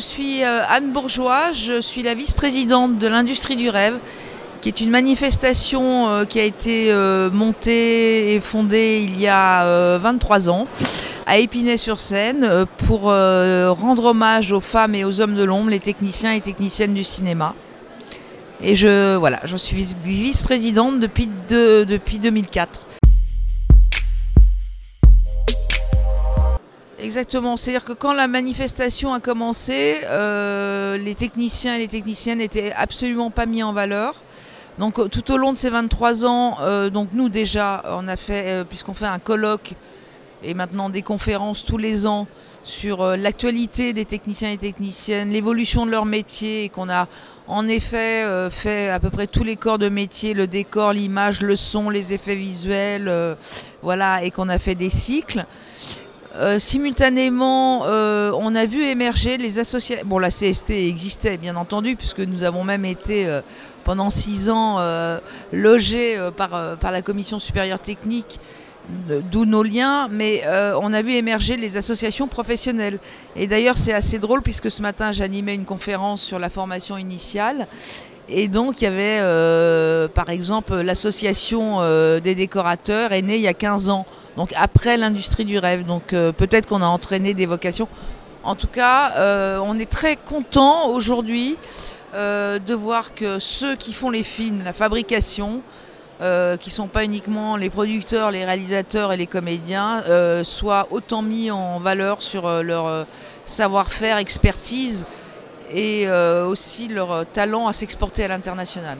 [0.00, 3.98] suis euh, Anne Bourgeois, je suis la vice-présidente de l'industrie du rêve,
[4.60, 9.98] qui est une manifestation euh, qui a été euh, montée et fondée il y a
[9.98, 10.66] 23 ans
[11.26, 16.40] à Épinay-sur-Seine pour rendre hommage aux femmes et aux hommes de l'ombre, les techniciens et
[16.40, 17.54] techniciennes du cinéma.
[18.62, 22.80] Et je, voilà, je suis vice-présidente depuis, depuis 2004.
[27.02, 32.72] Exactement, c'est-à-dire que quand la manifestation a commencé, euh, les techniciens et les techniciennes n'étaient
[32.72, 34.14] absolument pas mis en valeur.
[34.78, 38.16] Donc euh, tout au long de ces 23 ans, euh, donc nous déjà, on a
[38.16, 39.72] fait, puisqu'on fait un colloque
[40.42, 42.26] et maintenant des conférences tous les ans
[42.64, 47.08] sur l'actualité des techniciens et techniciennes, l'évolution de leur métier, et qu'on a
[47.46, 51.56] en effet fait à peu près tous les corps de métier, le décor, l'image, le
[51.56, 53.10] son, les effets visuels,
[53.82, 55.46] voilà, et qu'on a fait des cycles.
[56.36, 60.06] Euh, simultanément, euh, on a vu émerger les associations.
[60.06, 63.40] Bon, la CST existait, bien entendu, puisque nous avons même été euh,
[63.82, 64.78] pendant six ans
[65.52, 68.38] logés par, par la Commission supérieure technique,
[69.08, 70.42] d'où nos liens, mais
[70.80, 73.00] on a vu émerger les associations professionnelles.
[73.34, 77.66] Et d'ailleurs, c'est assez drôle, puisque ce matin, j'animais une conférence sur la formation initiale.
[78.28, 81.80] Et donc, il y avait, par exemple, l'association
[82.20, 85.84] des décorateurs est née il y a 15 ans donc après l'industrie du rêve.
[85.84, 87.88] Donc euh, peut-être qu'on a entraîné des vocations.
[88.42, 91.58] En tout cas, euh, on est très content aujourd'hui
[92.14, 95.62] euh, de voir que ceux qui font les films, la fabrication,
[96.20, 100.02] qui ne sont pas uniquement les producteurs, les réalisateurs et les comédiens,
[100.44, 103.06] soient autant mis en valeur sur leur
[103.46, 105.06] savoir-faire, expertise
[105.72, 108.98] et aussi leur talent à s'exporter à l'international.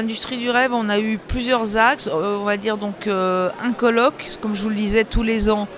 [0.00, 2.08] L'industrie du rêve, on a eu plusieurs axes.
[2.10, 5.50] Euh, on va dire donc euh, un colloque, comme je vous le disais, tous les
[5.50, 5.68] ans,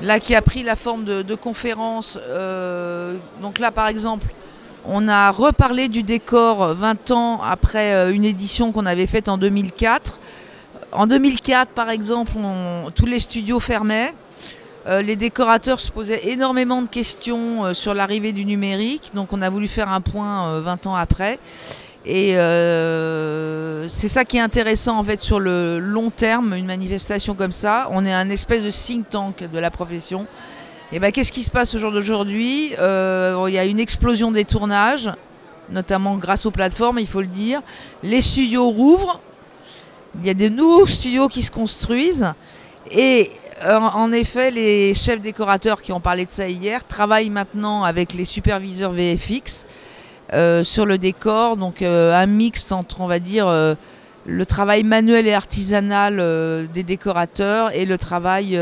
[0.00, 2.18] là qui a pris la forme de, conférences.
[3.42, 4.28] donc là, par exemple,
[4.84, 10.20] on a reparlé du décor 20 ans après une édition qu'on avait faite en 2004.
[10.92, 12.32] En 2004, par exemple,
[12.94, 14.14] tous les studios fermaient.
[14.86, 19.68] les décorateurs se posaient énormément de questions sur l'arrivée du numérique, donc on a voulu
[19.68, 21.38] faire un point 20 ans après.
[22.06, 27.34] Et euh, c'est ça qui est intéressant en fait sur le long terme, une manifestation
[27.34, 27.88] comme ça.
[27.90, 30.26] On est un espèce de think tank de la profession.
[30.92, 32.72] Et ben qu'est-ce qui se passe au jour d'aujourd'hui?
[32.78, 35.10] Euh, Il y a une explosion des tournages,
[35.68, 37.60] notamment grâce aux plateformes, il faut le dire.
[38.02, 39.20] Les studios rouvrent.
[40.20, 42.32] Il y a des nouveaux studios qui se construisent.
[42.90, 43.30] Et
[43.64, 48.24] en effet, les chefs décorateurs qui ont parlé de ça hier travaillent maintenant avec les
[48.24, 49.66] superviseurs VFX
[50.64, 53.74] sur le décor, donc euh, un mixte entre, on va dire, euh,
[54.26, 56.16] le travail manuel et artisanal
[56.72, 58.60] des décorateurs et le travail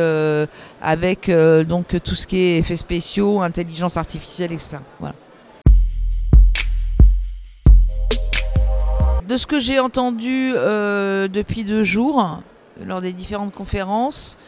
[0.81, 1.29] avec
[1.67, 4.77] donc tout ce qui est effets spéciaux, intelligence artificielle, etc.
[9.27, 12.41] De ce que j'ai entendu depuis deux jours,
[12.87, 14.39] lors des différentes conférences,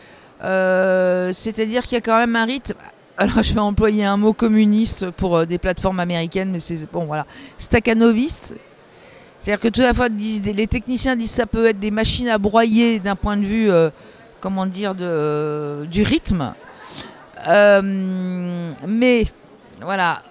[0.41, 2.77] c'est-à-dire qu'il y a quand même un rythme
[3.21, 7.05] alors je vais employer un mot communiste pour euh, des plateformes américaines, mais c'est bon
[7.05, 7.27] voilà,
[7.59, 8.55] staccanoviste.
[9.39, 12.39] C'est-à-dire que tout à fois les techniciens disent que ça peut être des machines à
[12.39, 13.91] broyer d'un point de vue, euh,
[14.41, 16.55] comment dire, euh, du rythme.
[17.47, 19.27] mais
[19.83, 20.23] voilà,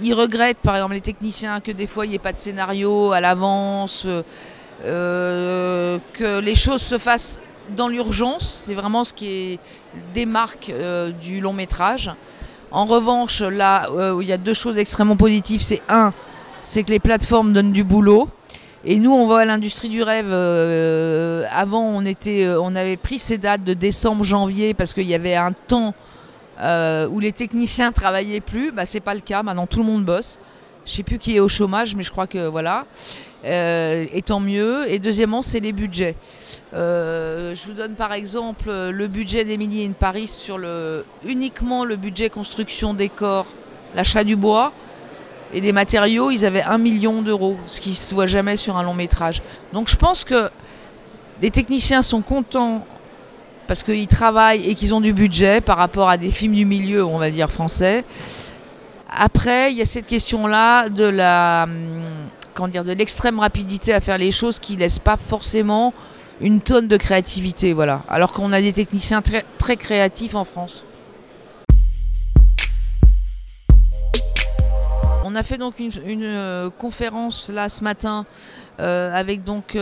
[0.00, 3.10] ils regrettent par exemple les techniciens que des fois il n'y ait pas de scénario
[3.10, 4.06] à l'avance,
[4.84, 9.58] que les choses se fassent dans l'urgence, c'est vraiment ce qui est
[10.14, 12.10] démarque euh, du long métrage.
[12.70, 16.12] En revanche, là euh, où il y a deux choses extrêmement positives, c'est un,
[16.60, 18.28] c'est que les plateformes donnent du boulot.
[18.84, 20.26] Et nous, on à l'industrie du rêve.
[20.30, 25.14] Euh, avant, on, était, on avait pris ces dates de décembre, janvier, parce qu'il y
[25.14, 25.94] avait un temps
[27.10, 28.72] où les techniciens travaillaient plus.
[28.72, 29.42] Bah, c'est pas le cas.
[29.44, 30.40] Maintenant, tout le monde bosse.
[30.84, 32.86] Je sais plus qui est au chômage, mais je crois que voilà.
[33.44, 34.90] Euh, et tant mieux.
[34.90, 36.16] Et deuxièmement, c'est les budgets.
[36.74, 41.96] Euh, je vous donne par exemple le budget d'Emily in Paris sur le, uniquement le
[41.96, 43.46] budget construction décor,
[43.94, 44.72] l'achat du bois
[45.52, 46.30] et des matériaux.
[46.30, 49.42] Ils avaient un million d'euros, ce qui ne se voit jamais sur un long métrage.
[49.72, 50.50] Donc je pense que
[51.40, 52.86] les techniciens sont contents
[53.66, 57.04] parce qu'ils travaillent et qu'ils ont du budget par rapport à des films du milieu,
[57.04, 58.04] on va dire français.
[59.14, 61.66] Après, il y a cette question-là de la
[62.68, 65.92] dire, de l'extrême rapidité à faire les choses qui laisse pas forcément
[66.40, 68.02] une tonne de créativité, voilà.
[68.08, 70.84] Alors qu'on a des techniciens très, très créatifs en France.
[75.24, 75.92] On a fait donc une,
[76.24, 78.26] euh, conférence là ce matin
[78.78, 79.76] avec donc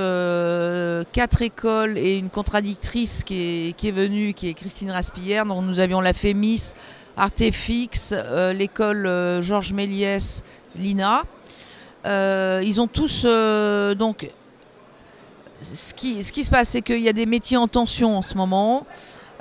[1.12, 3.34] quatre écoles et une contradictrice qui
[3.68, 5.46] est, qui est venue, qui est Christine Raspillère.
[5.46, 6.74] Donc nous avions la FEMIS,
[7.16, 8.14] Artefix,
[8.54, 10.42] l'école Georges Méliès,
[10.76, 11.22] l'INA.
[12.04, 14.30] ils ont tous donc
[15.60, 18.22] ce qui, ce qui se passe, c'est qu'il y a des métiers en tension en
[18.22, 18.86] ce moment.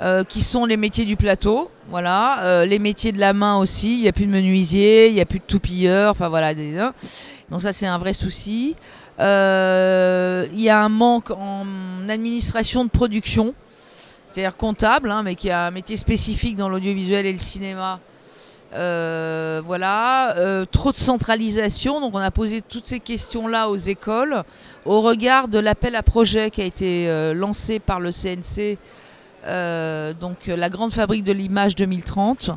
[0.02, 3.98] Euh, qui sont les métiers du plateau, voilà, euh, les métiers de la main aussi.
[3.98, 6.54] Il n'y a plus de menuisier, il n'y a plus de toupilleurs, enfin voilà.
[6.58, 6.94] Hein.
[7.50, 8.76] Donc ça c'est un vrai souci.
[9.20, 11.66] Euh, il y a un manque en
[12.08, 13.54] administration de production,
[14.30, 18.00] c'est-à-dire comptable, hein, mais qui a un métier spécifique dans l'audiovisuel et le cinéma.
[18.72, 20.34] voilà,
[20.70, 22.00] trop de centralisation.
[22.00, 24.42] Donc on a posé toutes ces questions-là aux écoles
[24.84, 28.78] au regard de l'appel à projet qui a été lancé par le CNC
[29.46, 32.50] euh, donc la grande fabrique de l'image 2030.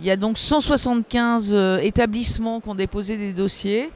[0.00, 3.90] Il y a donc 175 euh, établissements qui ont déposé des dossiers.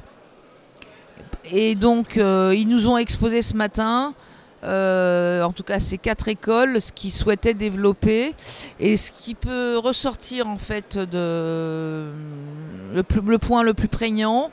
[1.50, 4.14] Et donc euh, ils nous ont exposé ce matin,
[4.62, 8.34] en tout cas ces quatre écoles, ce qu'ils souhaitaient développer.
[8.78, 12.06] Et ce qui peut ressortir en fait de
[12.94, 14.50] le, point le plus prégnant,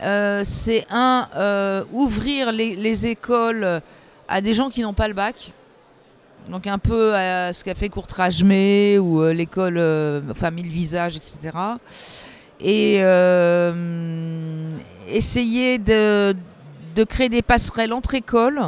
[0.00, 3.82] c'est un, ouvrir les écoles
[4.28, 5.52] à des gens qui n'ont pas le bac.
[6.48, 11.16] Donc un peu à ce qu'a fait Courtrajmé ou euh, l'école euh, enfin Mille Visages,
[11.16, 11.38] etc.
[12.60, 14.70] Et euh,
[15.08, 16.34] essayer de,
[17.08, 18.60] créer des passerelles entre écoles,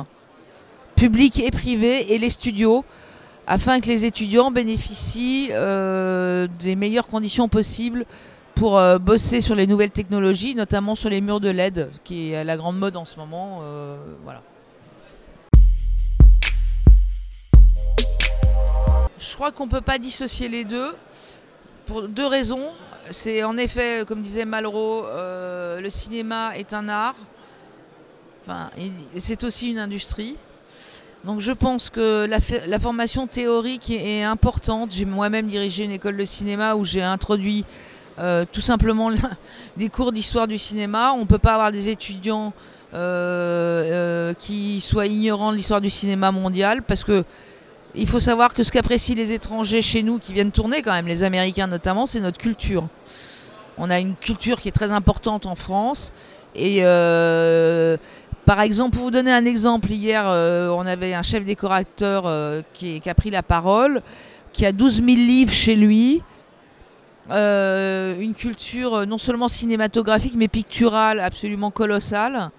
[0.97, 2.85] publiques et privées, et les studios,
[3.47, 8.05] afin que les étudiants bénéficient des meilleures conditions possibles
[8.55, 12.57] pour bosser sur les nouvelles technologies, notamment sur les murs de LED, qui est la
[12.57, 13.61] grande mode en ce moment.
[14.25, 14.43] voilà.
[19.19, 20.95] Je crois qu'on ne peut pas dissocier les deux
[21.87, 22.69] pour deux raisons.
[23.11, 27.15] C'est en effet, comme disait Malraux, euh, le cinéma est un art.
[28.43, 28.71] Enfin,
[29.17, 30.37] c'est aussi une industrie.
[31.25, 34.93] Donc je pense que la, formation théorique est, importante.
[34.93, 37.65] J'ai moi-même dirigé une école de cinéma où j'ai introduit
[38.19, 39.11] euh, tout simplement
[39.77, 41.13] des cours d'histoire du cinéma.
[41.13, 42.53] On ne peut pas avoir des étudiants
[42.95, 47.25] euh, qui soient ignorants de l'histoire du cinéma mondial parce que
[47.97, 51.07] il faut savoir que ce qu'apprécient les étrangers chez nous qui viennent tourner, quand même,
[51.07, 52.87] les Américains notamment, c'est notre culture.
[53.79, 56.13] On a une culture qui est très importante en France.
[56.55, 57.97] Et euh,
[58.45, 62.63] par exemple, pour vous donner un exemple, hier, euh, on avait un chef décorateur euh,
[62.73, 64.03] qui, qui, a pris la parole,
[64.53, 66.23] qui a 12 000 livres chez lui.
[67.31, 72.51] une culture non seulement cinématographique, mais picturale absolument colossale.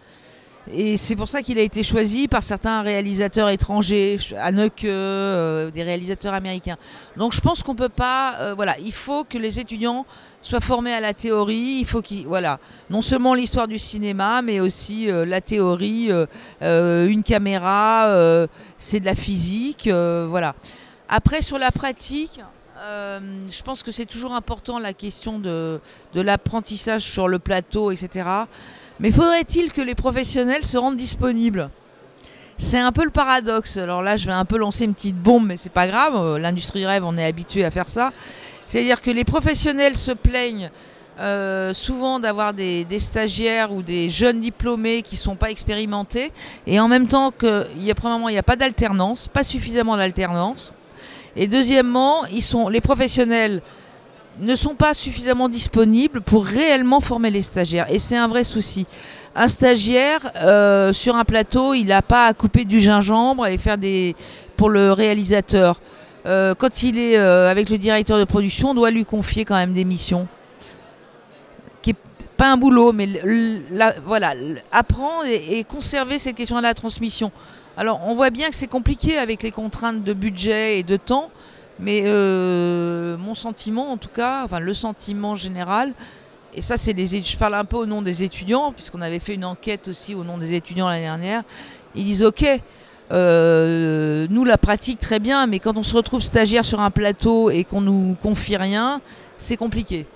[0.74, 5.84] Et c'est pour ça qu'il a été choisi par certains réalisateurs étrangers, Haneke, euh, des
[5.84, 6.78] réalisateurs américains.
[7.16, 10.06] Donc je pense qu'on peut pas, euh, voilà, il faut que les étudiants
[10.42, 11.78] soient formés à la théorie.
[11.80, 12.60] Il faut qu'ils, voilà,
[12.90, 16.10] non seulement l'histoire du cinéma, mais aussi euh, la théorie.
[16.62, 18.48] une caméra,
[18.78, 20.54] c'est de la physique, voilà.
[21.08, 22.42] Après sur la pratique.
[22.78, 25.80] je pense que c'est toujours important la question de
[26.14, 28.48] l'apprentissage sur le plateau, etc.
[29.00, 31.70] Mais faudrait-il que les professionnels se rendent disponibles?
[32.58, 33.78] C'est un peu le paradoxe.
[33.78, 36.16] Alors là, je vais un peu lancer une petite bombe, mais c'est pas grave.
[36.16, 38.12] Euh, l'industrie rêve, on est habitué à faire ça.
[38.66, 40.72] C'est-à-dire que les professionnels se plaignent
[41.20, 46.32] euh, souvent d'avoir des, stagiaires ou des jeunes diplômés qui ne sont pas expérimentés.
[46.66, 49.44] Et en même temps, que, il y a, premièrement, il n'y a pas d'alternance, pas
[49.44, 50.74] suffisamment d'alternance.
[51.36, 53.62] Et deuxièmement, ils sont, les professionnels
[54.40, 57.92] ne sont pas suffisamment disponibles pour réellement former les stagiaires.
[57.92, 58.86] Et c'est un vrai souci.
[59.36, 63.78] Un stagiaire euh, sur un plateau, il n'a pas à couper du gingembre et faire
[63.78, 64.16] des
[64.56, 65.80] pour le réalisateur.
[66.26, 69.56] Euh, quand il est euh, avec le directeur de production, on doit lui confier quand
[69.56, 70.28] même des missions.
[71.84, 71.96] Qui est
[72.36, 73.08] pas un boulot, mais
[74.06, 74.34] voilà,
[74.72, 77.32] apprendre et, et conserver cette question de la transmission.
[77.78, 81.30] Alors, on voit bien que c'est compliqué avec les contraintes de budget et de temps.
[81.80, 85.94] Mais euh, mon sentiment, en tout cas, enfin le sentiment général,
[86.54, 89.36] et ça c'est les, je parle un peu au nom des étudiants, puisqu'on avait fait
[89.36, 91.44] une enquête aussi au nom des étudiants l'année dernière.
[91.94, 92.46] Ils disent ok,
[93.12, 97.52] euh, nous la pratique très bien, mais quand on se retrouve stagiaire sur un plateau
[97.52, 99.00] et qu'on nous confie rien,
[99.38, 100.08] c'est compliqué.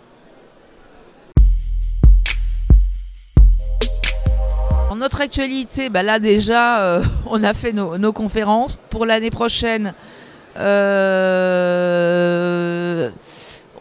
[4.89, 8.80] En notre actualité, bah là déjà, euh, on a fait nos conférences.
[8.89, 9.94] Pour l'année prochaine,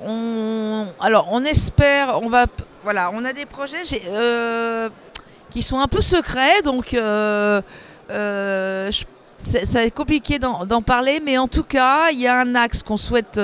[0.03, 2.47] on, alors, on espère, on va,
[2.85, 4.89] voilà, on a des projets euh,
[5.51, 7.61] qui sont un peu secrets, donc euh,
[9.37, 13.41] c'est compliqué d'en parler, mais en tout cas, il y a un axe qu'on souhaite,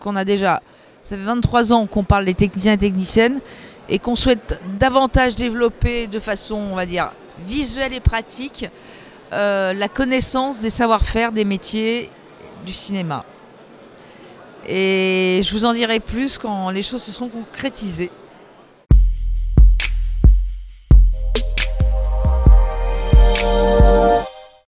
[0.00, 0.62] qu'on a déjà.
[1.02, 3.40] Ça fait 23 ans qu'on parle des techniciens et techniciennes
[3.88, 7.12] et qu'on souhaite davantage développer de façon, on va dire,
[7.46, 8.66] visuelle et pratique
[9.32, 12.10] la connaissance des savoir-faire des métiers
[12.64, 13.24] du cinéma.
[14.66, 18.10] Et je vous en dirai plus quand les choses se seront concrétisées.